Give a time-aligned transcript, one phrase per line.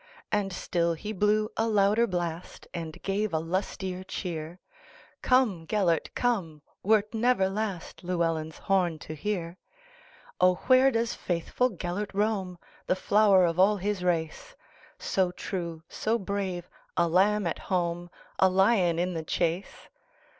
[0.31, 7.13] And still he blew a louder blast, And gave a lustier cheer:"Come, Gêlert, come, wert
[7.13, 14.03] never lastLlewelyn's horn to hear."O, where doth faithful Gêlert roam, The flower of all his
[14.03, 14.55] race,
[14.97, 19.87] So true, so brave,—a lamb at home,A lion in the chase?"